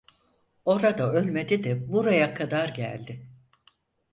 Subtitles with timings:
[0.65, 3.29] Orada ölmedi de buraya kadar geldi?